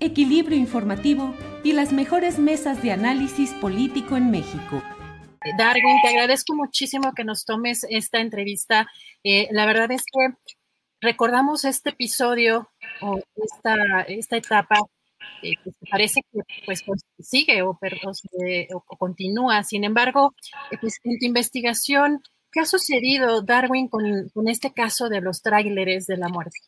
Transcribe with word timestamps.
equilibrio 0.00 0.56
informativo 0.58 1.34
y 1.62 1.72
las 1.72 1.92
mejores 1.92 2.38
mesas 2.38 2.82
de 2.82 2.92
análisis 2.92 3.52
político 3.54 4.16
en 4.16 4.30
México. 4.30 4.82
Darwin, 5.56 5.96
te 6.02 6.08
agradezco 6.08 6.54
muchísimo 6.54 7.12
que 7.14 7.24
nos 7.24 7.44
tomes 7.44 7.86
esta 7.88 8.20
entrevista. 8.20 8.86
Eh, 9.24 9.48
la 9.52 9.64
verdad 9.66 9.90
es 9.92 10.02
que 10.04 10.34
recordamos 11.00 11.64
este 11.64 11.90
episodio 11.90 12.70
o 13.00 13.18
esta, 13.36 14.02
esta 14.02 14.36
etapa 14.36 14.78
eh, 15.42 15.54
que 15.64 15.70
parece 15.90 16.20
que 16.30 16.40
pues, 16.66 16.82
pues, 16.84 17.00
sigue 17.18 17.62
o, 17.62 17.74
per- 17.78 17.98
o 18.06 18.12
se- 18.12 18.68
o 18.74 18.82
continúa. 18.98 19.62
Sin 19.64 19.84
embargo, 19.84 20.34
eh, 20.70 20.76
pues, 20.80 20.98
en 21.04 21.18
tu 21.18 21.24
investigación, 21.26 22.22
¿qué 22.52 22.60
ha 22.60 22.66
sucedido, 22.66 23.40
Darwin, 23.40 23.88
con, 23.88 24.28
con 24.34 24.48
este 24.48 24.72
caso 24.72 25.08
de 25.08 25.22
los 25.22 25.40
tráileres 25.40 26.06
de 26.06 26.18
la 26.18 26.28
muerte? 26.28 26.58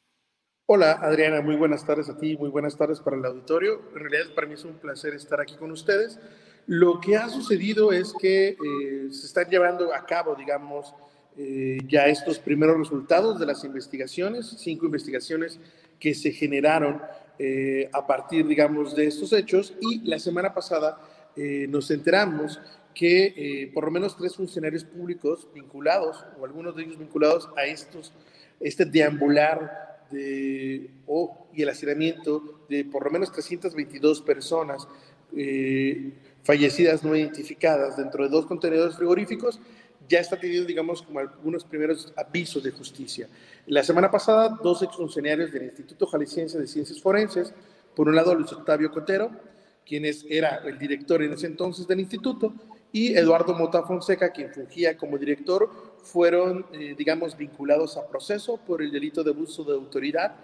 Hola 0.67 0.93
Adriana, 0.93 1.41
muy 1.41 1.57
buenas 1.57 1.85
tardes 1.85 2.09
a 2.09 2.17
ti, 2.17 2.37
muy 2.37 2.49
buenas 2.49 2.77
tardes 2.77 3.01
para 3.01 3.17
el 3.17 3.25
auditorio. 3.25 3.83
En 3.97 4.01
realidad 4.01 4.33
para 4.33 4.47
mí 4.47 4.55
es 4.55 4.65
un 4.65 4.75
placer 4.75 5.13
estar 5.13 5.41
aquí 5.41 5.57
con 5.57 5.73
ustedes. 5.73 6.21
Lo 6.69 7.01
que 7.01 7.17
ha 7.17 7.29
sucedido 7.29 7.93
es 7.93 8.15
que 8.17 8.51
eh, 8.51 9.09
se 9.11 9.27
están 9.27 9.51
llevando 9.51 9.93
a 9.93 10.07
cabo, 10.07 10.37
digamos, 10.37 10.95
eh, 11.37 11.79
ya 11.89 12.07
estos 12.07 12.39
primeros 12.39 12.79
resultados 12.79 13.41
de 13.41 13.47
las 13.47 13.65
investigaciones, 13.65 14.55
cinco 14.59 14.87
investigaciones 14.87 15.59
que 15.99 16.15
se 16.15 16.31
generaron 16.31 17.03
eh, 17.41 17.91
a 17.93 18.07
partir, 18.07 18.47
digamos, 18.47 18.95
de 18.95 19.09
estos 19.09 19.33
hechos 19.33 19.75
y 19.81 20.09
la 20.09 20.21
semana 20.21 20.55
pasada 20.55 20.97
nos 21.35 21.91
enteramos 21.91 22.61
que 22.95 23.71
por 23.73 23.87
lo 23.87 23.91
menos 23.91 24.19
tres 24.19 24.37
funcionarios 24.37 24.85
públicos 24.85 25.49
vinculados, 25.55 26.27
o 26.39 26.45
algunos 26.45 26.77
de 26.77 26.83
ellos 26.83 26.99
vinculados 26.99 27.49
a 27.57 27.65
estos, 27.65 28.13
este 28.61 28.85
deambular 28.85 29.92
de, 30.13 30.91
o 31.07 31.47
y 31.55 31.63
el 31.63 31.69
hacinamiento 31.69 32.65
de 32.69 32.85
por 32.85 33.05
lo 33.05 33.11
menos 33.11 33.33
322 33.33 34.23
personas 34.23 34.87
eh, 35.37 36.13
fallecidas 36.43 37.05
no 37.05 37.17
identificadas 37.17 37.97
dentro 37.97 38.25
de 38.25 38.31
dos 38.31 38.47
contenedores 38.47 38.97
frigoríficos, 38.97 39.61
ya 40.09 40.21
está 40.21 40.39
teniendo, 40.39 40.67
digamos, 40.67 41.03
como 41.03 41.21
algunos 41.21 41.65
primeros 41.65 42.13
avisos 42.17 42.63
de 42.63 42.71
justicia. 42.71 43.29
La 43.67 43.83
semana 43.83 44.11
pasada, 44.11 44.59
dos 44.63 44.83
exfuncionarios 44.83 45.53
del 45.53 45.65
Instituto 45.65 46.07
Jalisciense 46.07 46.59
de 46.59 46.67
Ciencias 46.67 47.01
Forenses, 47.01 47.55
por 47.95 48.09
un 48.09 48.17
lado 48.17 48.35
Luis 48.35 48.53
Octavio 48.53 48.91
Cotero, 48.91 49.31
quien 49.87 50.05
es, 50.05 50.27
era 50.29 50.63
el 50.65 50.79
director 50.79 51.23
en 51.23 51.33
ese 51.33 51.47
entonces 51.47 51.87
del 51.87 52.01
instituto, 52.01 52.53
y 52.93 53.15
Eduardo 53.15 53.55
Mota 53.55 53.83
Fonseca, 53.85 54.33
quien 54.33 54.53
fungía 54.53 54.97
como 54.97 55.17
director, 55.17 55.71
fueron, 56.03 56.67
eh, 56.73 56.95
digamos, 56.97 57.37
vinculados 57.37 57.97
a 57.97 58.07
proceso 58.07 58.57
por 58.57 58.83
el 58.83 58.91
delito 58.91 59.23
de 59.23 59.31
abuso 59.31 59.65
de 59.65 59.75
autoridad 59.75 60.35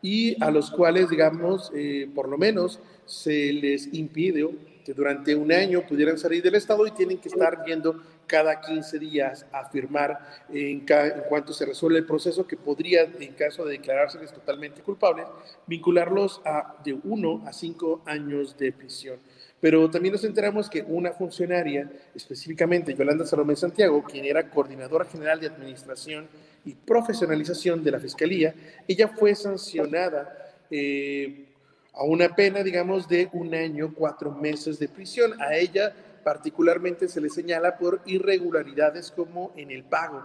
y 0.00 0.42
a 0.42 0.50
los 0.50 0.70
cuales, 0.70 1.10
digamos, 1.10 1.72
eh, 1.74 2.08
por 2.14 2.28
lo 2.28 2.38
menos 2.38 2.80
se 3.04 3.52
les 3.52 3.92
impidió 3.94 4.52
que 4.84 4.94
durante 4.94 5.34
un 5.34 5.52
año 5.52 5.82
pudieran 5.86 6.16
salir 6.16 6.42
del 6.42 6.54
Estado 6.54 6.86
y 6.86 6.92
tienen 6.92 7.18
que 7.18 7.28
estar 7.28 7.62
yendo 7.66 8.00
cada 8.26 8.60
15 8.60 8.98
días 8.98 9.44
a 9.52 9.68
firmar 9.68 10.44
en, 10.50 10.86
cuanto 11.28 11.52
se 11.52 11.66
resuelve 11.66 11.98
el 11.98 12.06
proceso 12.06 12.46
que 12.46 12.56
podría, 12.56 13.02
en 13.02 13.32
caso 13.34 13.64
de 13.64 13.72
declarárseles 13.72 14.32
totalmente 14.32 14.82
culpables, 14.82 15.26
vincularlos 15.66 16.40
a 16.44 16.76
de 16.84 16.94
1 16.94 17.42
a 17.46 17.52
5 17.52 18.02
años 18.06 18.56
de 18.56 18.72
prisión. 18.72 19.18
Pero 19.60 19.90
también 19.90 20.12
nos 20.12 20.24
enteramos 20.24 20.70
que 20.70 20.82
una 20.82 21.12
funcionaria, 21.12 21.90
específicamente 22.14 22.94
Yolanda 22.94 23.26
Salomé 23.26 23.56
Santiago, 23.56 24.04
quien 24.04 24.24
era 24.24 24.48
coordinadora 24.48 25.04
general 25.04 25.40
de 25.40 25.48
administración 25.48 26.28
y 26.64 26.74
profesionalización 26.74 27.82
de 27.82 27.90
la 27.90 27.98
Fiscalía, 27.98 28.54
ella 28.86 29.08
fue 29.08 29.34
sancionada 29.34 30.54
eh, 30.70 31.46
a 31.92 32.04
una 32.04 32.34
pena, 32.36 32.62
digamos, 32.62 33.08
de 33.08 33.28
un 33.32 33.52
año, 33.54 33.92
cuatro 33.94 34.30
meses 34.30 34.78
de 34.78 34.88
prisión. 34.88 35.40
A 35.42 35.56
ella 35.56 35.92
particularmente 36.22 37.08
se 37.08 37.20
le 37.20 37.28
señala 37.28 37.76
por 37.78 38.00
irregularidades 38.06 39.10
como 39.10 39.52
en 39.56 39.72
el 39.72 39.82
pago, 39.82 40.22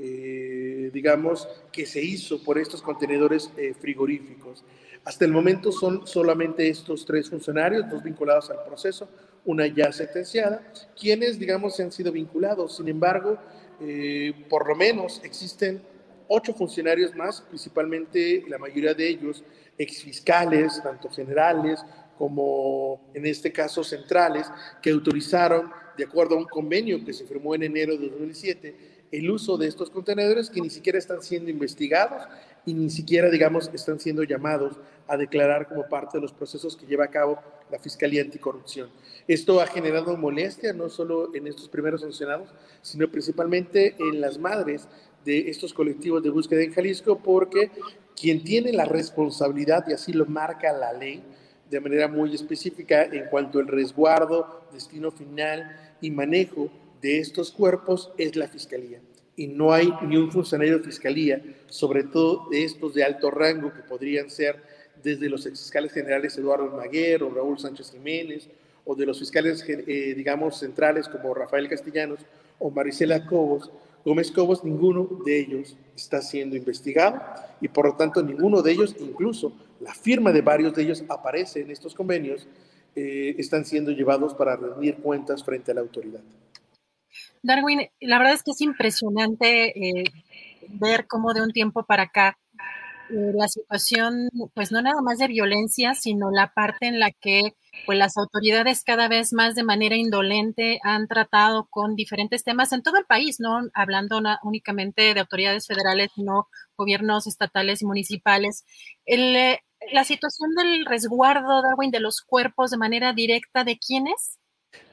eh, 0.00 0.90
digamos, 0.92 1.48
que 1.70 1.86
se 1.86 2.02
hizo 2.02 2.42
por 2.42 2.58
estos 2.58 2.82
contenedores 2.82 3.52
eh, 3.56 3.74
frigoríficos. 3.78 4.64
Hasta 5.04 5.24
el 5.24 5.32
momento 5.32 5.72
son 5.72 6.06
solamente 6.06 6.68
estos 6.68 7.04
tres 7.04 7.28
funcionarios, 7.28 7.90
dos 7.90 8.02
vinculados 8.02 8.50
al 8.50 8.62
proceso, 8.64 9.08
una 9.44 9.66
ya 9.66 9.90
sentenciada, 9.90 10.62
quienes, 10.98 11.38
digamos, 11.38 11.78
han 11.80 11.90
sido 11.90 12.12
vinculados. 12.12 12.76
Sin 12.76 12.88
embargo, 12.88 13.36
eh, 13.80 14.32
por 14.48 14.68
lo 14.68 14.76
menos 14.76 15.20
existen 15.24 15.82
ocho 16.28 16.54
funcionarios 16.54 17.14
más, 17.16 17.40
principalmente 17.40 18.44
la 18.48 18.58
mayoría 18.58 18.94
de 18.94 19.08
ellos 19.08 19.42
exfiscales, 19.76 20.80
tanto 20.82 21.10
generales 21.10 21.84
como 22.16 23.00
en 23.14 23.26
este 23.26 23.50
caso 23.50 23.82
centrales, 23.82 24.46
que 24.80 24.90
autorizaron, 24.90 25.70
de 25.96 26.04
acuerdo 26.04 26.36
a 26.36 26.38
un 26.38 26.44
convenio 26.44 27.04
que 27.04 27.12
se 27.12 27.26
firmó 27.26 27.56
en 27.56 27.64
enero 27.64 27.96
de 27.96 28.08
2007, 28.08 28.92
el 29.10 29.30
uso 29.30 29.58
de 29.58 29.66
estos 29.66 29.90
contenedores 29.90 30.48
que 30.48 30.60
ni 30.60 30.70
siquiera 30.70 30.98
están 30.98 31.22
siendo 31.22 31.50
investigados 31.50 32.22
y 32.64 32.74
ni 32.74 32.90
siquiera, 32.90 33.28
digamos, 33.30 33.70
están 33.72 33.98
siendo 33.98 34.22
llamados 34.22 34.78
a 35.08 35.16
declarar 35.16 35.68
como 35.68 35.88
parte 35.88 36.18
de 36.18 36.22
los 36.22 36.32
procesos 36.32 36.76
que 36.76 36.86
lleva 36.86 37.04
a 37.04 37.10
cabo 37.10 37.38
la 37.70 37.78
Fiscalía 37.78 38.22
Anticorrupción. 38.22 38.88
Esto 39.26 39.60
ha 39.60 39.66
generado 39.66 40.16
molestia 40.16 40.72
no 40.72 40.88
solo 40.88 41.34
en 41.34 41.46
estos 41.46 41.68
primeros 41.68 42.02
sancionados, 42.02 42.48
sino 42.82 43.10
principalmente 43.10 43.96
en 43.98 44.20
las 44.20 44.38
madres 44.38 44.88
de 45.24 45.50
estos 45.50 45.72
colectivos 45.72 46.22
de 46.22 46.30
búsqueda 46.30 46.62
en 46.62 46.72
Jalisco, 46.72 47.18
porque 47.18 47.70
quien 48.20 48.42
tiene 48.44 48.72
la 48.72 48.84
responsabilidad, 48.84 49.84
y 49.88 49.92
así 49.92 50.12
lo 50.12 50.26
marca 50.26 50.72
la 50.72 50.92
ley, 50.92 51.22
de 51.70 51.80
manera 51.80 52.06
muy 52.06 52.34
específica 52.34 53.04
en 53.04 53.26
cuanto 53.26 53.58
al 53.58 53.66
resguardo, 53.66 54.66
destino 54.72 55.10
final 55.10 55.94
y 56.00 56.10
manejo 56.10 56.68
de 57.00 57.18
estos 57.18 57.50
cuerpos 57.50 58.12
es 58.18 58.36
la 58.36 58.46
Fiscalía. 58.46 59.00
Y 59.36 59.46
no 59.46 59.72
hay 59.72 59.92
ni 60.06 60.16
un 60.16 60.30
funcionario 60.30 60.78
de 60.78 60.84
Fiscalía, 60.84 61.42
sobre 61.68 62.04
todo 62.04 62.48
de 62.50 62.64
estos 62.64 62.94
de 62.94 63.04
alto 63.04 63.30
rango, 63.30 63.72
que 63.72 63.82
podrían 63.82 64.30
ser 64.30 64.56
desde 65.02 65.28
los 65.28 65.44
fiscales 65.44 65.92
generales 65.92 66.36
Eduardo 66.36 66.70
Maguer 66.76 67.22
o 67.22 67.30
Raúl 67.30 67.58
Sánchez 67.58 67.92
Jiménez, 67.92 68.48
o 68.84 68.94
de 68.94 69.06
los 69.06 69.18
fiscales, 69.18 69.64
eh, 69.68 70.14
digamos, 70.16 70.58
centrales 70.58 71.08
como 71.08 71.34
Rafael 71.34 71.68
Castellanos 71.68 72.20
o 72.58 72.70
Marisela 72.70 73.26
Cobos, 73.26 73.70
Gómez 74.04 74.32
Cobos, 74.32 74.64
ninguno 74.64 75.08
de 75.24 75.38
ellos 75.38 75.76
está 75.94 76.20
siendo 76.20 76.56
investigado 76.56 77.20
y 77.60 77.68
por 77.68 77.86
lo 77.86 77.94
tanto 77.94 78.22
ninguno 78.22 78.62
de 78.62 78.72
ellos, 78.72 78.96
incluso 78.98 79.52
la 79.80 79.94
firma 79.94 80.32
de 80.32 80.42
varios 80.42 80.74
de 80.74 80.82
ellos 80.82 81.04
aparece 81.08 81.60
en 81.60 81.70
estos 81.70 81.94
convenios, 81.94 82.46
eh, 82.96 83.36
están 83.38 83.64
siendo 83.64 83.92
llevados 83.92 84.34
para 84.34 84.56
rendir 84.56 84.96
cuentas 84.96 85.44
frente 85.44 85.70
a 85.70 85.74
la 85.74 85.80
autoridad. 85.80 86.20
Darwin, 87.42 87.88
la 88.00 88.18
verdad 88.18 88.34
es 88.34 88.42
que 88.42 88.52
es 88.52 88.60
impresionante 88.60 90.00
eh, 90.00 90.04
ver 90.68 91.06
cómo 91.06 91.34
de 91.34 91.42
un 91.42 91.52
tiempo 91.52 91.84
para 91.84 92.04
acá 92.04 92.38
eh, 93.12 93.32
la 93.34 93.48
situación, 93.48 94.30
pues 94.54 94.72
no 94.72 94.80
nada 94.80 95.02
más 95.02 95.18
de 95.18 95.26
violencia, 95.26 95.94
sino 95.94 96.30
la 96.30 96.52
parte 96.54 96.86
en 96.86 96.98
la 96.98 97.10
que 97.10 97.54
pues 97.84 97.98
las 97.98 98.16
autoridades 98.16 98.84
cada 98.84 99.08
vez 99.08 99.32
más 99.32 99.54
de 99.54 99.64
manera 99.64 99.96
indolente 99.96 100.78
han 100.82 101.08
tratado 101.08 101.66
con 101.68 101.94
diferentes 101.94 102.44
temas 102.44 102.72
en 102.72 102.82
todo 102.82 102.96
el 102.96 103.04
país, 103.04 103.36
no 103.38 103.60
hablando 103.74 104.20
únicamente 104.44 105.14
de 105.14 105.20
autoridades 105.20 105.66
federales, 105.66 106.10
sino 106.14 106.48
gobiernos 106.76 107.26
estatales 107.26 107.82
y 107.82 107.86
municipales. 107.86 108.64
Eh, 109.04 109.58
la 109.92 110.04
situación 110.04 110.54
del 110.54 110.86
resguardo, 110.86 111.60
Darwin, 111.60 111.90
de 111.90 112.00
los 112.00 112.20
cuerpos 112.20 112.70
de 112.70 112.78
manera 112.78 113.12
directa, 113.12 113.64
¿de 113.64 113.78
quiénes? 113.78 114.38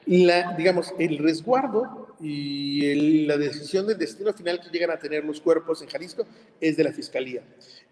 La, 0.04 0.52
digamos, 0.56 0.92
el 0.98 1.18
resguardo 1.18 2.09
y 2.22 3.24
la 3.26 3.36
decisión 3.36 3.86
del 3.86 3.98
destino 3.98 4.32
final 4.32 4.60
que 4.60 4.70
llegan 4.70 4.90
a 4.90 4.98
tener 4.98 5.24
los 5.24 5.40
cuerpos 5.40 5.80
en 5.82 5.88
Jalisco 5.88 6.26
es 6.60 6.76
de 6.76 6.84
la 6.84 6.92
Fiscalía. 6.92 7.42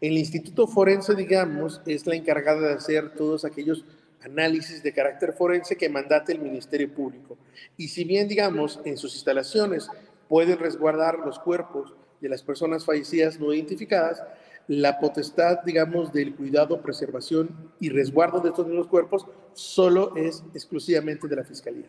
El 0.01 0.19
Instituto 0.19 0.67
Forense, 0.67 1.15
digamos, 1.15 1.81
es 1.87 2.07
la 2.07 2.15
encargada 2.15 2.69
de 2.69 2.75
hacer 2.75 3.15
todos 3.15 3.45
aquellos 3.45 3.85
análisis 4.23 4.83
de 4.83 4.93
carácter 4.93 5.33
forense 5.33 5.77
que 5.77 5.89
mandate 5.89 6.33
el 6.33 6.41
Ministerio 6.41 6.93
Público. 6.93 7.39
Y 7.77 7.89
si 7.89 8.05
bien, 8.05 8.29
digamos, 8.29 8.81
en 8.85 8.97
sus 8.97 9.15
instalaciones 9.15 9.89
pueden 10.29 10.59
resguardar 10.59 11.19
los 11.21 11.39
cuerpos 11.39 11.95
de 12.21 12.29
las 12.29 12.43
personas 12.43 12.85
fallecidas 12.85 13.39
no 13.39 13.53
identificadas, 13.53 14.23
la 14.67 14.99
potestad, 14.99 15.61
digamos, 15.65 16.13
del 16.13 16.35
cuidado, 16.35 16.83
preservación 16.83 17.73
y 17.81 17.89
resguardo 17.89 18.41
de 18.41 18.51
estos 18.51 18.67
mismos 18.67 18.89
cuerpos 18.89 19.27
solo 19.55 20.15
es 20.17 20.45
exclusivamente 20.53 21.27
de 21.27 21.37
la 21.37 21.45
Fiscalía. 21.45 21.87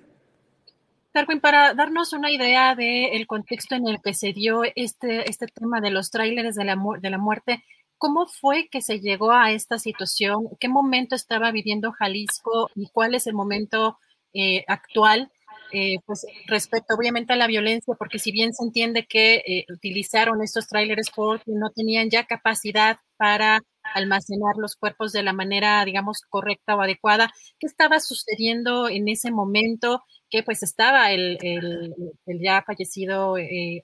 Darwin, 1.13 1.39
para 1.39 1.73
darnos 1.73 2.13
una 2.13 2.31
idea 2.31 2.75
del 2.75 3.25
contexto 3.25 3.75
en 3.75 3.87
el 3.87 3.99
que 4.01 4.13
se 4.13 4.31
dio 4.31 4.61
este, 4.75 5.29
este 5.29 5.47
tema 5.47 5.81
de 5.81 5.89
los 5.89 6.11
tráileres 6.11 6.55
de 6.55 6.65
la, 6.65 6.77
de 6.99 7.09
la 7.09 7.17
muerte, 7.17 7.63
¿cómo 7.97 8.27
fue 8.27 8.67
que 8.69 8.81
se 8.81 8.99
llegó 8.99 9.31
a 9.31 9.51
esta 9.51 9.79
situación? 9.79 10.49
¿Qué 10.59 10.69
momento 10.69 11.15
estaba 11.15 11.51
viviendo 11.51 11.91
Jalisco 11.91 12.69
y 12.75 12.89
cuál 12.91 13.15
es 13.15 13.25
el 13.25 13.33
momento 13.33 13.97
eh, 14.33 14.63
actual? 14.67 15.31
Eh, 15.71 15.97
pues 16.05 16.25
respecto 16.47 16.95
obviamente 16.95 17.33
a 17.33 17.35
la 17.35 17.45
violencia, 17.45 17.93
porque 17.97 18.17
si 18.17 18.31
bien 18.31 18.53
se 18.53 18.63
entiende 18.63 19.05
que 19.05 19.43
eh, 19.45 19.65
utilizaron 19.71 20.41
estos 20.41 20.67
trailers 20.67 21.11
porque 21.15 21.43
no 21.47 21.69
tenían 21.69 22.09
ya 22.09 22.25
capacidad 22.25 22.97
para 23.17 23.61
almacenar 23.93 24.55
los 24.57 24.75
cuerpos 24.75 25.11
de 25.11 25.21
la 25.21 25.33
manera, 25.33 25.83
digamos, 25.85 26.21
correcta 26.27 26.75
o 26.75 26.81
adecuada, 26.81 27.31
¿qué 27.59 27.67
estaba 27.67 27.99
sucediendo 27.99 28.89
en 28.89 29.09
ese 29.09 29.31
momento? 29.31 30.03
Que 30.29 30.43
pues 30.43 30.61
estaba 30.63 31.11
el, 31.11 31.37
el, 31.41 32.39
ya 32.39 32.63
fallecido 32.65 33.37
eh, 33.37 33.81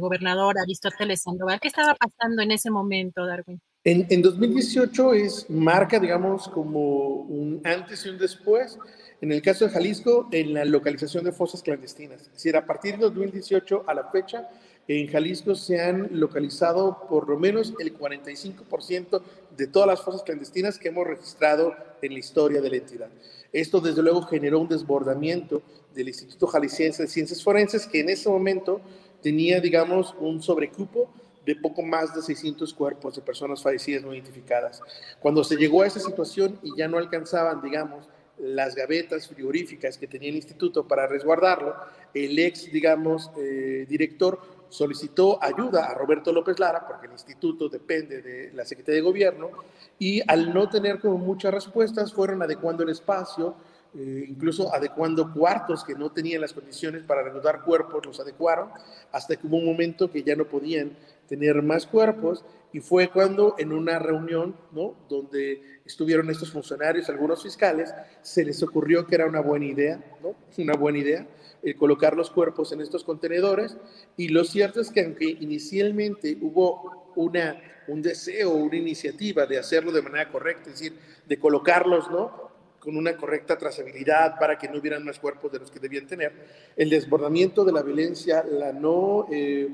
gobernador 0.00 0.58
Aristóteles 0.58 1.22
Sandoval. 1.22 1.60
¿Qué 1.60 1.68
estaba 1.68 1.94
pasando 1.94 2.42
en 2.42 2.52
ese 2.52 2.70
momento, 2.70 3.26
Darwin? 3.26 3.60
En, 3.84 4.06
en 4.10 4.22
2018 4.22 5.14
es 5.14 5.48
marca, 5.50 5.98
digamos, 5.98 6.48
como 6.48 7.22
un 7.22 7.60
antes 7.64 8.04
y 8.06 8.08
un 8.08 8.18
después 8.18 8.78
en 9.20 9.32
el 9.32 9.42
caso 9.42 9.66
de 9.66 9.72
Jalisco, 9.72 10.28
en 10.30 10.54
la 10.54 10.64
localización 10.64 11.24
de 11.24 11.32
fosas 11.32 11.62
clandestinas. 11.62 12.22
Es 12.22 12.32
decir, 12.32 12.56
a 12.56 12.64
partir 12.64 12.96
de 12.96 13.04
2018 13.04 13.84
a 13.86 13.94
la 13.94 14.04
fecha, 14.10 14.48
en 14.88 15.06
Jalisco 15.06 15.54
se 15.54 15.80
han 15.80 16.08
localizado 16.12 17.06
por 17.08 17.28
lo 17.28 17.38
menos 17.38 17.74
el 17.78 17.96
45% 17.96 19.22
de 19.54 19.66
todas 19.66 19.86
las 19.86 20.00
fosas 20.00 20.22
clandestinas 20.22 20.78
que 20.78 20.88
hemos 20.88 21.06
registrado 21.06 21.76
en 22.00 22.14
la 22.14 22.18
historia 22.18 22.62
de 22.62 22.70
la 22.70 22.76
entidad. 22.76 23.10
Esto, 23.52 23.80
desde 23.80 24.02
luego, 24.02 24.22
generó 24.22 24.60
un 24.60 24.68
desbordamiento 24.68 25.62
del 25.94 26.08
Instituto 26.08 26.46
Jalisciense 26.46 27.02
de 27.02 27.08
Ciencias 27.08 27.42
Forenses, 27.42 27.86
que 27.86 28.00
en 28.00 28.08
ese 28.08 28.30
momento 28.30 28.80
tenía, 29.22 29.60
digamos, 29.60 30.14
un 30.20 30.42
sobrecupo 30.42 31.10
de 31.44 31.56
poco 31.56 31.82
más 31.82 32.14
de 32.14 32.22
600 32.22 32.72
cuerpos 32.72 33.16
de 33.16 33.22
personas 33.22 33.62
fallecidas 33.62 34.02
no 34.02 34.14
identificadas. 34.14 34.80
Cuando 35.20 35.44
se 35.44 35.56
llegó 35.56 35.82
a 35.82 35.86
esa 35.86 36.00
situación 36.00 36.58
y 36.62 36.76
ya 36.76 36.88
no 36.88 36.96
alcanzaban, 36.96 37.60
digamos, 37.60 38.08
las 38.38 38.74
gavetas 38.74 39.28
frigoríficas 39.28 39.98
que 39.98 40.06
tenía 40.06 40.28
el 40.28 40.36
instituto 40.36 40.86
para 40.86 41.06
resguardarlo, 41.06 41.74
el 42.14 42.38
ex, 42.38 42.70
digamos, 42.70 43.30
eh, 43.36 43.84
director 43.88 44.57
solicitó 44.68 45.42
ayuda 45.42 45.86
a 45.86 45.94
Roberto 45.94 46.32
López 46.32 46.58
Lara, 46.58 46.86
porque 46.86 47.06
el 47.06 47.12
instituto 47.12 47.68
depende 47.68 48.22
de 48.22 48.52
la 48.52 48.64
Secretaría 48.64 48.96
de 48.96 49.06
Gobierno, 49.06 49.50
y 49.98 50.22
al 50.30 50.52
no 50.52 50.68
tener 50.68 51.00
como 51.00 51.18
muchas 51.18 51.52
respuestas, 51.52 52.12
fueron 52.12 52.42
adecuando 52.42 52.82
el 52.82 52.90
espacio, 52.90 53.54
eh, 53.94 54.26
incluso 54.28 54.72
adecuando 54.74 55.32
cuartos 55.32 55.84
que 55.84 55.94
no 55.94 56.10
tenían 56.10 56.40
las 56.42 56.52
condiciones 56.52 57.02
para 57.04 57.22
resguardar 57.22 57.64
cuerpos, 57.64 58.04
los 58.04 58.20
adecuaron, 58.20 58.70
hasta 59.12 59.36
que 59.36 59.46
hubo 59.46 59.56
un 59.56 59.66
momento 59.66 60.10
que 60.10 60.22
ya 60.22 60.36
no 60.36 60.44
podían 60.44 60.96
tener 61.26 61.62
más 61.62 61.86
cuerpos, 61.86 62.44
y 62.72 62.80
fue 62.80 63.08
cuando 63.08 63.54
en 63.58 63.72
una 63.72 63.98
reunión, 63.98 64.54
¿no? 64.72 64.94
Donde 65.08 65.80
estuvieron 65.86 66.28
estos 66.28 66.52
funcionarios, 66.52 67.08
algunos 67.08 67.42
fiscales, 67.42 67.94
se 68.20 68.44
les 68.44 68.62
ocurrió 68.62 69.06
que 69.06 69.14
era 69.14 69.26
una 69.26 69.40
buena 69.40 69.64
idea, 69.64 70.04
¿no? 70.22 70.34
Una 70.58 70.74
buena 70.74 70.98
idea, 70.98 71.26
el 71.62 71.76
colocar 71.76 72.14
los 72.14 72.30
cuerpos 72.30 72.72
en 72.72 72.82
estos 72.82 73.04
contenedores. 73.04 73.78
Y 74.18 74.28
lo 74.28 74.44
cierto 74.44 74.80
es 74.82 74.90
que 74.90 75.02
aunque 75.02 75.24
inicialmente 75.24 76.36
hubo 76.42 77.12
una, 77.16 77.58
un 77.88 78.02
deseo, 78.02 78.50
una 78.50 78.76
iniciativa 78.76 79.46
de 79.46 79.58
hacerlo 79.58 79.90
de 79.90 80.02
manera 80.02 80.30
correcta, 80.30 80.70
es 80.70 80.78
decir, 80.78 80.98
de 81.26 81.38
colocarlos, 81.38 82.10
¿no? 82.10 82.47
Con 82.80 82.96
una 82.96 83.16
correcta 83.16 83.58
trazabilidad 83.58 84.38
para 84.38 84.58
que 84.58 84.68
no 84.68 84.78
hubieran 84.78 85.04
más 85.04 85.18
cuerpos 85.18 85.52
de 85.52 85.58
los 85.58 85.70
que 85.70 85.80
debían 85.80 86.06
tener. 86.06 86.32
El 86.76 86.90
desbordamiento 86.90 87.64
de 87.64 87.72
la 87.72 87.82
violencia, 87.82 88.44
la 88.44 88.72
no, 88.72 89.26
eh, 89.30 89.68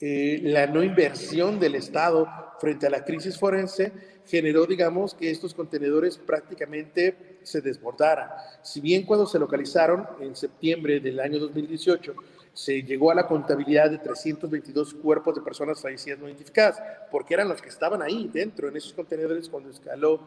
eh, 0.00 0.40
la 0.42 0.66
no 0.66 0.82
inversión 0.82 1.58
del 1.58 1.74
Estado 1.74 2.28
frente 2.60 2.86
a 2.86 2.90
la 2.90 3.04
crisis 3.04 3.38
forense 3.38 3.92
generó, 4.26 4.66
digamos, 4.66 5.14
que 5.14 5.30
estos 5.30 5.54
contenedores 5.54 6.18
prácticamente 6.18 7.38
se 7.42 7.60
desbordaran. 7.62 8.28
Si 8.62 8.80
bien 8.80 9.04
cuando 9.04 9.26
se 9.26 9.38
localizaron 9.38 10.06
en 10.20 10.36
septiembre 10.36 11.00
del 11.00 11.18
año 11.18 11.38
2018, 11.38 12.14
se 12.58 12.82
llegó 12.82 13.12
a 13.12 13.14
la 13.14 13.24
contabilidad 13.24 13.88
de 13.88 13.98
322 13.98 14.94
cuerpos 14.94 15.36
de 15.36 15.42
personas 15.42 15.80
fallecidas 15.80 16.18
no 16.18 16.26
identificadas, 16.26 16.82
porque 17.08 17.34
eran 17.34 17.48
los 17.48 17.62
que 17.62 17.68
estaban 17.68 18.02
ahí 18.02 18.28
dentro, 18.32 18.66
en 18.66 18.76
esos 18.76 18.94
contenedores, 18.94 19.48
cuando 19.48 19.70
escaló, 19.70 20.18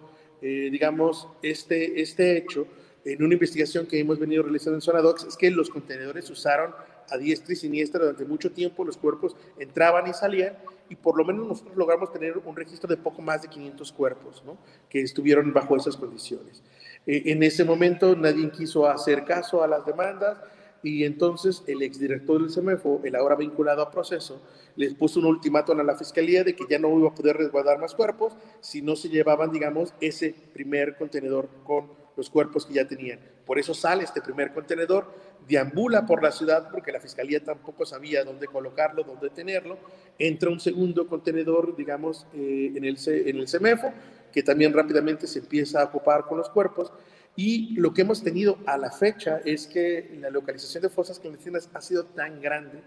eh, 0.42 0.70
digamos, 0.72 1.28
este, 1.42 2.02
este 2.02 2.38
hecho, 2.38 2.66
en 3.04 3.22
una 3.22 3.34
investigación 3.34 3.86
que 3.86 4.00
hemos 4.00 4.18
venido 4.18 4.44
realizando 4.44 4.78
en 4.78 4.82
Sonadox, 4.82 5.26
es 5.26 5.36
que 5.36 5.52
los 5.52 5.70
contenedores 5.70 6.30
usaron 6.30 6.74
a 7.10 7.18
diestra 7.18 7.52
y 7.52 7.58
siniestra 7.58 8.00
durante 8.00 8.24
mucho 8.24 8.50
tiempo, 8.50 8.86
los 8.86 8.96
cuerpos 8.96 9.36
entraban 9.60 10.08
y 10.08 10.14
salían, 10.14 10.56
y 10.88 10.96
por 10.96 11.18
lo 11.18 11.26
menos 11.26 11.46
nosotros 11.46 11.76
logramos 11.76 12.14
tener 12.14 12.38
un 12.38 12.56
registro 12.56 12.88
de 12.88 12.96
poco 12.96 13.22
más 13.22 13.42
de 13.42 13.50
500 13.50 13.92
cuerpos 13.92 14.42
¿no? 14.46 14.58
que 14.88 15.02
estuvieron 15.02 15.52
bajo 15.52 15.76
esas 15.76 15.98
condiciones. 15.98 16.64
Eh, 17.06 17.24
en 17.26 17.44
ese 17.44 17.66
momento 17.66 18.16
nadie 18.16 18.50
quiso 18.52 18.88
hacer 18.88 19.26
caso 19.26 19.62
a 19.62 19.68
las 19.68 19.86
demandas 19.86 20.38
y 20.84 21.04
entonces 21.04 21.64
el 21.68 21.82
exdirector 21.82 22.42
del 22.42 22.52
CEMEFO, 22.52 23.02
el 23.04 23.16
ahora 23.16 23.36
vinculado 23.36 23.82
a 23.82 23.92
proceso, 23.92 24.42
les 24.76 24.94
puso 24.94 25.20
un 25.20 25.26
ultimátum 25.26 25.80
a 25.80 25.84
la 25.84 25.96
fiscalía 25.96 26.44
de 26.44 26.56
que 26.56 26.66
ya 26.70 26.80
no 26.80 26.98
iba 26.98 27.10
a 27.10 27.16
poder 27.16 27.38
resguardar 27.38 27.80
más 27.80 27.94
cuerpos 27.94 28.34
si 28.62 28.82
no 28.82 28.96
se 28.96 29.10
llevaban, 29.10 29.52
digamos, 29.52 29.94
ese 30.02 30.34
primer 30.54 30.98
contenedor 30.98 31.50
con 31.64 32.02
los 32.18 32.30
cuerpos 32.30 32.66
que 32.66 32.74
ya 32.74 32.88
tenían. 32.88 33.20
Por 33.46 33.60
eso 33.60 33.74
sale 33.74 34.04
este 34.04 34.22
primer 34.22 34.54
contenedor, 34.54 35.12
deambula 35.48 36.06
por 36.06 36.24
la 36.24 36.32
ciudad 36.32 36.70
porque 36.72 36.92
la 36.92 37.00
fiscalía 37.00 37.44
tampoco 37.44 37.86
sabía 37.86 38.24
dónde 38.24 38.48
colocarlo, 38.48 39.04
dónde 39.04 39.30
tenerlo. 39.30 39.78
Entra 40.18 40.50
un 40.50 40.60
segundo 40.60 41.08
contenedor, 41.08 41.76
digamos, 41.76 42.28
eh, 42.34 42.74
en, 42.76 42.86
el, 42.86 42.98
en 43.08 43.38
el 43.38 43.48
CEMEFO, 43.48 43.92
que 44.32 44.44
también 44.44 44.74
rápidamente 44.74 45.28
se 45.28 45.40
empieza 45.40 45.82
a 45.82 45.86
ocupar 45.86 46.26
con 46.26 46.38
los 46.38 46.50
cuerpos. 46.50 46.92
Y 47.36 47.76
lo 47.76 47.94
que 47.94 48.02
hemos 48.02 48.24
tenido 48.24 48.58
a 48.66 48.78
la 48.78 48.92
fecha 48.92 49.42
es 49.46 49.68
que 49.68 50.18
la 50.20 50.30
localización 50.30 50.84
de 50.84 50.90
fosas 50.90 51.20
clandestinas 51.20 51.70
ha 51.74 51.82
sido 51.82 52.06
tan 52.06 52.42
grande 52.42 52.84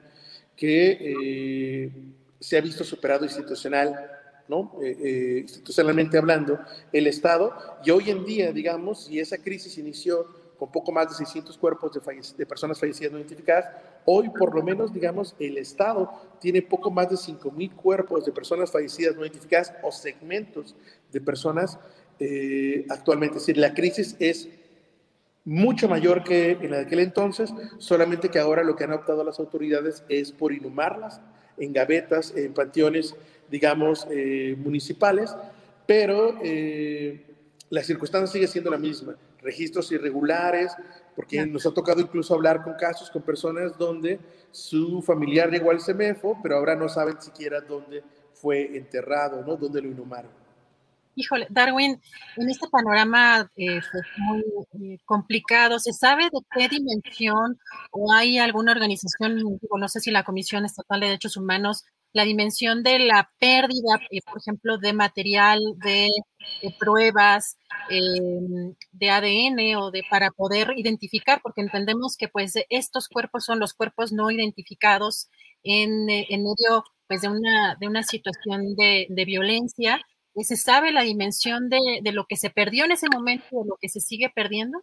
que 0.57 0.99
eh, 1.01 1.93
se 2.39 2.59
ha 2.59 2.61
visto 2.61 2.85
superado 2.85 3.25
institucional 3.25 4.11
¿no? 4.49 4.79
Eh, 4.83 4.97
eh, 5.03 5.39
institucionalmente 5.43 6.19
hablando, 6.19 6.59
el 6.93 7.07
Estado. 7.07 7.55
Y 7.85 7.91
hoy 7.91 8.11
en 8.11 8.25
día, 8.25 8.53
digamos, 8.53 9.07
si 9.07 9.21
esa 9.21 9.39
crisis 9.39 9.79
inició 9.79 10.27
con 10.59 10.71
poco 10.71 10.93
más 10.93 11.09
de 11.09 11.15
600 11.15 11.57
cuerpos 11.59 11.93
de, 11.93 12.01
de, 12.37 12.47
personas 12.47 12.79
fallecidas 12.79 13.13
no 13.13 13.19
identificadas, 13.19 13.71
hoy 14.05 14.29
por 14.31 14.55
lo 14.55 14.63
menos, 14.63 14.93
digamos, 14.93 15.35
el 15.39 15.59
Estado 15.59 16.11
tiene 16.41 16.63
poco 16.63 16.91
más 16.91 17.09
de 17.11 17.17
5.000 17.17 17.75
cuerpos 17.75 18.25
de 18.25 18.33
personas 18.33 18.71
fallecidas 18.71 19.17
no 19.17 19.23
identificadas 19.23 19.73
o 19.83 19.91
segmentos 19.91 20.75
de 21.13 21.21
personas 21.21 21.79
eh, 22.19 22.87
actualmente. 22.89 23.39
Es 23.39 23.43
decir, 23.43 23.59
la 23.59 23.75
crisis 23.75 24.17
es 24.19 24.49
mucho 25.45 25.89
mayor 25.89 26.25
que 26.25 26.53
en 26.53 26.75
aquel 26.75 27.01
entonces, 27.01 27.53
solamente 27.79 28.31
que 28.31 28.39
ahora 28.39 28.63
lo 28.63 28.77
que 28.77 28.85
han 28.85 28.93
optado 28.93 29.25
las 29.25 29.39
autoridades 29.39 30.05
es 30.09 30.33
por 30.33 30.53
inhumarlas 30.53 31.21
en 31.59 31.73
gavetas, 31.73 32.33
en 32.35 32.55
panteones 32.55 33.15
digamos, 33.51 34.07
eh, 34.11 34.57
municipales, 34.59 35.35
pero 35.87 36.39
eh, 36.43 37.25
la 37.71 37.83
circunstancia 37.83 38.33
sigue 38.33 38.47
siendo 38.47 38.71
la 38.71 38.79
misma. 38.79 39.17
Registros 39.45 39.93
irregulares, 39.93 40.73
porque 41.15 41.47
nos 41.47 41.65
ha 41.67 41.73
tocado 41.73 42.01
incluso 42.01 42.35
hablar 42.35 42.65
con 42.65 42.75
casos, 42.75 43.11
con 43.11 43.23
personas 43.23 43.79
donde 43.79 44.19
su 44.51 45.03
familiar 45.03 45.51
llegó 45.51 45.71
al 45.71 45.81
CEMEFO, 45.81 46.39
pero 46.43 46.57
ahora 46.57 46.75
no 46.75 46.89
saben 46.89 47.21
siquiera 47.21 47.61
dónde 47.61 48.03
fue 48.33 48.77
enterrado, 48.77 49.45
¿no? 49.45 49.57
¿Dónde 49.57 49.81
lo 49.81 49.89
inhumaron? 49.89 50.31
Híjole, 51.17 51.47
Darwin, 51.49 52.01
en 52.37 52.51
este 52.51 52.69
panorama 52.69 53.49
eh, 53.57 53.81
muy 54.19 54.95
eh, 54.95 54.99
complicado, 55.05 55.79
¿se 55.79 55.93
sabe 55.93 56.25
de 56.25 56.41
qué 56.51 56.69
dimensión 56.69 57.57
o 57.93 58.13
hay 58.13 58.39
alguna 58.39 58.73
organización, 58.73 59.41
no 59.79 59.89
sé 59.89 60.01
si 60.01 60.11
la 60.11 60.25
Comisión 60.25 60.65
Estatal 60.65 61.01
de 61.01 61.07
Derechos 61.07 61.37
Humanos, 61.37 61.85
la 62.15 62.25
dimensión 62.25 62.83
de 62.83 63.01
la 63.01 63.31
pérdida, 63.39 64.01
eh, 64.11 64.21
por 64.25 64.39
ejemplo, 64.39 64.79
de 64.79 64.95
material, 64.95 65.61
de, 65.85 66.09
pruebas, 66.79 67.59
em, 67.91 68.75
de 68.93 69.11
ADN 69.11 69.77
o 69.77 69.91
de 69.91 70.03
para 70.09 70.31
poder 70.31 70.73
identificar, 70.77 71.41
porque 71.43 71.61
entendemos 71.61 72.17
que 72.17 72.29
pues 72.29 72.55
estos 72.71 73.09
cuerpos 73.09 73.45
son 73.45 73.59
los 73.61 73.75
cuerpos 73.75 74.13
no 74.13 74.31
identificados 74.31 75.29
en, 75.63 76.09
en 76.09 76.43
medio 76.43 76.85
pues 77.07 77.21
de 77.21 77.29
una, 77.29 77.77
de 77.79 77.87
una 77.87 78.03
situación 78.03 78.75
de, 78.77 79.07
de 79.11 79.25
violencia 79.27 80.01
¿Se 80.43 80.57
sabe 80.57 80.91
la 80.91 81.03
dimensión 81.03 81.69
de, 81.69 81.79
de, 82.03 82.13
lo 82.13 82.27
que 82.27 82.37
se 82.37 82.51
perdió 82.51 82.85
en 82.85 82.93
ese 82.93 83.07
momento 83.09 83.45
o 83.53 83.65
lo 83.65 83.77
que 83.81 83.89
se 83.89 84.01
sigue 84.01 84.33
perdiendo? 84.35 84.83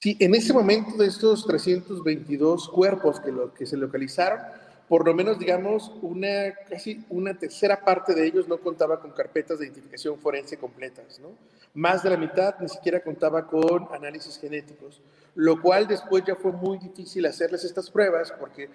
Sí, 0.00 0.16
en 0.18 0.34
ese 0.34 0.52
momento 0.52 0.96
de 0.96 1.06
estos 1.06 1.46
322 1.46 2.68
cuerpos 2.70 3.20
que, 3.20 3.30
lo, 3.30 3.54
que 3.54 3.66
se 3.66 3.76
localizaron, 3.76 4.40
por 4.90 5.06
lo 5.06 5.14
menos, 5.14 5.38
digamos, 5.38 5.92
una, 6.02 6.52
casi 6.68 7.04
una 7.10 7.38
tercera 7.38 7.84
parte 7.84 8.12
de 8.12 8.26
ellos 8.26 8.48
no 8.48 8.58
contaba 8.58 8.98
con 8.98 9.12
carpetas 9.12 9.60
de 9.60 9.66
identificación 9.66 10.18
forense 10.18 10.56
completas, 10.56 11.20
¿no? 11.20 11.28
Más 11.74 12.02
de 12.02 12.10
la 12.10 12.16
mitad 12.16 12.56
ni 12.58 12.68
siquiera 12.68 12.98
contaba 12.98 13.46
con 13.46 13.86
análisis 13.92 14.36
genéticos, 14.36 15.00
lo 15.36 15.62
cual 15.62 15.86
después 15.86 16.24
ya 16.26 16.34
fue 16.34 16.50
muy 16.50 16.78
difícil 16.78 17.24
hacerles 17.26 17.62
estas 17.62 17.88
pruebas 17.88 18.32
porque 18.32 18.68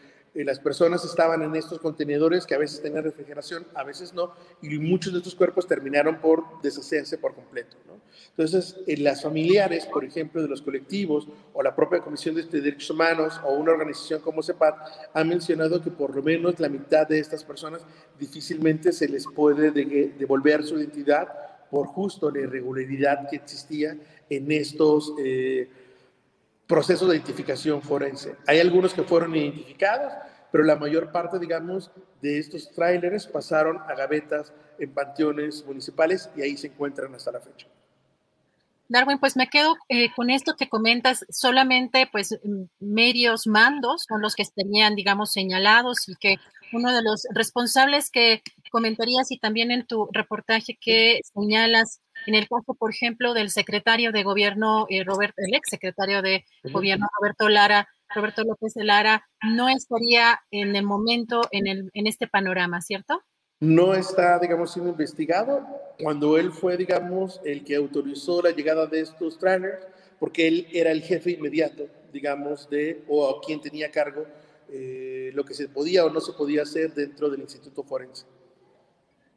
las 0.43 0.59
personas 0.59 1.05
estaban 1.05 1.41
en 1.41 1.55
estos 1.55 1.79
contenedores 1.79 2.45
que 2.45 2.55
a 2.55 2.57
veces 2.57 2.81
tenían 2.81 3.03
refrigeración, 3.03 3.65
a 3.73 3.83
veces 3.83 4.13
no, 4.13 4.33
y 4.61 4.77
muchos 4.79 5.13
de 5.13 5.19
estos 5.19 5.35
cuerpos 5.35 5.67
terminaron 5.67 6.19
por 6.19 6.43
deshacerse 6.61 7.17
por 7.17 7.33
completo. 7.33 7.77
¿no? 7.87 8.01
Entonces, 8.31 8.75
en 8.85 9.03
las 9.03 9.21
familiares, 9.23 9.85
por 9.85 10.03
ejemplo, 10.03 10.41
de 10.41 10.49
los 10.49 10.61
colectivos 10.61 11.27
o 11.53 11.63
la 11.63 11.75
propia 11.75 11.99
Comisión 11.99 12.35
de 12.35 12.43
Derechos 12.43 12.89
Humanos 12.89 13.39
o 13.45 13.53
una 13.53 13.71
organización 13.71 14.19
como 14.21 14.43
CEPAT 14.43 14.75
han 15.13 15.29
mencionado 15.29 15.81
que 15.81 15.91
por 15.91 16.13
lo 16.13 16.21
menos 16.21 16.59
la 16.59 16.67
mitad 16.67 17.07
de 17.07 17.19
estas 17.19 17.43
personas 17.43 17.85
difícilmente 18.19 18.91
se 18.91 19.07
les 19.07 19.25
puede 19.25 19.71
devolver 19.71 20.63
su 20.63 20.77
identidad 20.77 21.29
por 21.71 21.87
justo 21.87 22.29
la 22.29 22.41
irregularidad 22.41 23.29
que 23.29 23.37
existía 23.37 23.97
en 24.29 24.51
estos... 24.51 25.13
Eh, 25.19 25.69
proceso 26.67 27.07
de 27.07 27.17
identificación 27.17 27.81
forense. 27.81 28.35
Hay 28.47 28.59
algunos 28.59 28.93
que 28.93 29.03
fueron 29.03 29.35
identificados, 29.35 30.13
pero 30.51 30.63
la 30.63 30.75
mayor 30.75 31.11
parte, 31.11 31.39
digamos, 31.39 31.91
de 32.21 32.39
estos 32.39 32.71
tráileres 32.71 33.27
pasaron 33.27 33.77
a 33.87 33.93
gavetas 33.93 34.53
en 34.79 34.93
panteones 34.93 35.63
municipales 35.65 36.29
y 36.35 36.41
ahí 36.41 36.57
se 36.57 36.67
encuentran 36.67 37.13
hasta 37.13 37.31
la 37.31 37.39
fecha. 37.39 37.67
Darwin, 38.87 39.17
pues 39.17 39.35
me 39.35 39.47
quedo 39.47 39.75
eh, 39.89 40.13
con 40.15 40.29
esto 40.29 40.55
que 40.55 40.69
comentas, 40.69 41.25
solamente 41.29 42.07
pues 42.11 42.39
medios 42.79 43.47
mandos 43.47 44.05
son 44.07 44.21
los 44.21 44.35
que 44.35 44.43
estarían, 44.43 44.95
digamos, 44.95 45.31
señalados 45.31 46.07
y 46.07 46.15
que 46.15 46.37
uno 46.71 46.93
de 46.93 47.01
los 47.01 47.25
responsables 47.31 48.11
que 48.11 48.43
comentarías 48.71 49.31
y 49.31 49.39
también 49.39 49.71
en 49.71 49.87
tu 49.87 50.07
reportaje 50.11 50.77
que 50.79 51.21
señalas 51.33 51.99
en 52.25 52.35
el 52.35 52.47
caso, 52.47 52.73
por 52.73 52.91
ejemplo, 52.91 53.33
del 53.33 53.49
secretario 53.49 54.11
de 54.11 54.23
gobierno, 54.23 54.85
eh, 54.89 55.03
Roberto, 55.03 55.35
el 55.37 55.53
ex 55.53 55.69
secretario 55.69 56.21
de 56.21 56.45
gobierno, 56.63 57.07
Roberto 57.19 57.49
Lara, 57.49 57.87
Roberto 58.13 58.43
López 58.43 58.73
de 58.73 58.83
Lara, 58.83 59.27
no 59.43 59.69
estaría 59.69 60.39
en 60.51 60.75
el 60.75 60.83
momento 60.83 61.41
en, 61.51 61.67
el, 61.67 61.89
en 61.93 62.07
este 62.07 62.27
panorama, 62.27 62.81
¿cierto? 62.81 63.21
No 63.59 63.93
está, 63.93 64.37
digamos, 64.39 64.73
siendo 64.73 64.91
investigado 64.91 65.65
cuando 66.01 66.37
él 66.37 66.51
fue, 66.51 66.77
digamos, 66.77 67.39
el 67.45 67.63
que 67.63 67.75
autorizó 67.75 68.41
la 68.41 68.51
llegada 68.51 68.85
de 68.85 69.01
estos 69.01 69.39
trailers, 69.39 69.87
porque 70.19 70.47
él 70.47 70.67
era 70.71 70.91
el 70.91 71.01
jefe 71.01 71.31
inmediato, 71.31 71.87
digamos, 72.11 72.69
de, 72.69 73.03
o 73.07 73.29
a 73.29 73.41
quien 73.41 73.61
tenía 73.61 73.89
cargo 73.91 74.25
eh, 74.69 75.31
lo 75.33 75.45
que 75.45 75.53
se 75.53 75.69
podía 75.69 76.05
o 76.05 76.09
no 76.09 76.19
se 76.19 76.33
podía 76.33 76.63
hacer 76.63 76.93
dentro 76.93 77.29
del 77.29 77.41
Instituto 77.41 77.83
Forense. 77.83 78.25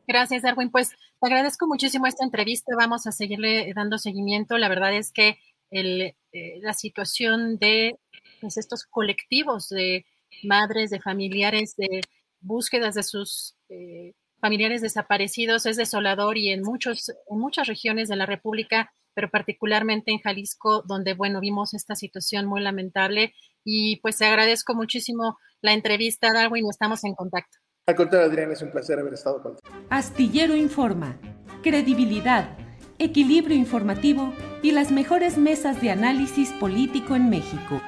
Gracias, 0.07 0.43
Darwin. 0.43 0.71
Pues 0.71 0.91
te 1.21 1.27
agradezco 1.27 1.67
muchísimo 1.67 2.07
esta 2.07 2.25
entrevista. 2.25 2.73
Vamos 2.77 3.07
a 3.07 3.13
seguirle 3.13 3.73
dando 3.75 3.99
seguimiento. 3.99 4.59
La 4.59 4.69
verdad 4.69 4.95
es 4.95 5.13
que 5.13 5.39
el, 5.71 6.15
eh, 6.33 6.59
la 6.61 6.75
situación 6.75 7.59
de 7.59 7.99
pues, 8.41 8.57
estos 8.57 8.85
colectivos 8.85 9.69
de 9.69 10.07
madres, 10.45 10.91
de 10.91 11.01
familiares, 11.01 11.75
de 11.77 12.01
búsquedas 12.41 12.95
de 12.95 13.03
sus 13.03 13.57
eh, 13.69 14.15
familiares 14.41 14.83
desaparecidos 14.83 15.67
es 15.67 15.77
desolador 15.77 16.39
y 16.39 16.51
en, 16.51 16.63
muchos, 16.63 17.09
en 17.09 17.39
muchas 17.39 17.67
regiones 17.67 18.09
de 18.09 18.17
la 18.17 18.27
República, 18.27 18.93
pero 19.15 19.31
particularmente 19.31 20.13
en 20.13 20.21
Jalisco, 20.21 20.83
donde, 20.87 21.15
bueno, 21.15 21.41
vimos 21.41 21.75
esta 21.75 21.97
situación 21.97 22.47
muy 22.47 22.61
lamentable. 22.61 23.35
Y 23.65 23.97
pues 23.97 24.19
te 24.19 24.27
agradezco 24.27 24.75
muchísimo 24.75 25.39
la 25.61 25.73
entrevista, 25.73 26.33
Darwin, 26.33 26.67
estamos 26.71 27.03
en 27.05 27.15
contacto. 27.15 27.59
Al 27.89 27.97
Adrián, 27.97 28.53
es 28.53 28.61
un 28.61 28.71
placer 28.71 28.99
haber 28.99 29.15
estado. 29.15 29.57
Astillero 29.89 30.55
Informa. 30.55 31.17
Credibilidad, 31.63 32.51
equilibrio 32.99 33.57
informativo 33.57 34.35
y 34.63 34.73
las 34.73 34.93
mejores 34.93 35.39
mesas 35.39 35.81
de 35.81 35.91
análisis 35.91 36.53
político 36.53 37.17
en 37.17 37.31
México. 37.31 37.81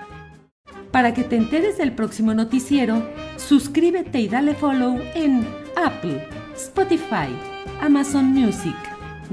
Para 0.90 1.12
que 1.12 1.23
te 1.23 1.37
enteres 1.37 1.76
del 1.76 1.95
próximo 1.95 2.33
noticiero, 2.33 3.07
suscríbete 3.37 4.21
y 4.21 4.28
dale 4.28 4.54
follow 4.54 4.99
en 5.14 5.47
Apple, 5.76 6.26
Spotify, 6.54 7.28
Amazon 7.83 8.25
Music, 8.25 8.76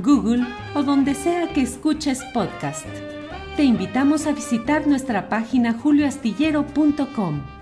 Google 0.03 0.45
o 0.75 0.83
donde 0.83 1.15
sea 1.15 1.47
que 1.53 1.61
escuches 1.61 2.21
podcast. 2.33 2.85
Te 3.55 3.63
invitamos 3.63 4.27
a 4.27 4.33
visitar 4.33 4.85
nuestra 4.85 5.29
página 5.29 5.71
julioastillero.com. 5.73 7.56